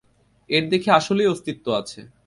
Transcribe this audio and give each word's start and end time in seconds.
এর 0.49 0.63
দেখি 0.69 0.89
আসলেই 0.91 1.27
অস্তিত্ব 1.27 1.65
আছে। 1.73 1.99